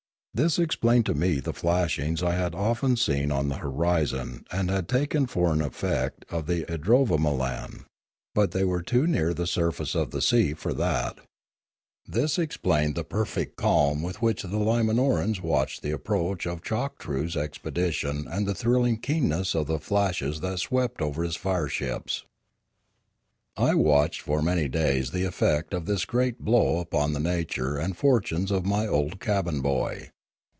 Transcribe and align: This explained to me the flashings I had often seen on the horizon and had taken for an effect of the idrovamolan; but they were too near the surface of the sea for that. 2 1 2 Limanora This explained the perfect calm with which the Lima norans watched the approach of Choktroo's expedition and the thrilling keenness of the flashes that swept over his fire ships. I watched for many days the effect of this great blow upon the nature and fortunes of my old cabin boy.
This 0.33 0.57
explained 0.57 1.05
to 1.07 1.13
me 1.13 1.41
the 1.41 1.51
flashings 1.51 2.23
I 2.23 2.35
had 2.35 2.55
often 2.55 2.95
seen 2.95 3.33
on 3.33 3.49
the 3.49 3.57
horizon 3.57 4.45
and 4.49 4.71
had 4.71 4.87
taken 4.87 5.27
for 5.27 5.51
an 5.51 5.61
effect 5.61 6.23
of 6.29 6.47
the 6.47 6.63
idrovamolan; 6.71 7.83
but 8.33 8.51
they 8.51 8.63
were 8.63 8.81
too 8.81 9.05
near 9.05 9.33
the 9.33 9.45
surface 9.45 9.93
of 9.93 10.11
the 10.11 10.21
sea 10.21 10.53
for 10.53 10.73
that. 10.73 11.15
2 11.15 11.15
1 11.15 11.15
2 11.15 11.21
Limanora 11.21 12.13
This 12.21 12.39
explained 12.39 12.95
the 12.95 13.03
perfect 13.03 13.57
calm 13.57 14.01
with 14.01 14.21
which 14.21 14.43
the 14.43 14.57
Lima 14.57 14.93
norans 14.93 15.41
watched 15.41 15.81
the 15.81 15.91
approach 15.91 16.45
of 16.47 16.63
Choktroo's 16.63 17.35
expedition 17.35 18.25
and 18.31 18.47
the 18.47 18.55
thrilling 18.55 18.99
keenness 18.99 19.53
of 19.53 19.67
the 19.67 19.79
flashes 19.79 20.39
that 20.39 20.59
swept 20.59 21.01
over 21.01 21.23
his 21.25 21.35
fire 21.35 21.67
ships. 21.67 22.23
I 23.57 23.75
watched 23.75 24.21
for 24.21 24.41
many 24.41 24.69
days 24.69 25.11
the 25.11 25.25
effect 25.25 25.73
of 25.73 25.85
this 25.87 26.05
great 26.05 26.39
blow 26.39 26.79
upon 26.79 27.11
the 27.11 27.19
nature 27.19 27.75
and 27.77 27.97
fortunes 27.97 28.49
of 28.49 28.65
my 28.65 28.87
old 28.87 29.19
cabin 29.19 29.59
boy. 29.59 30.07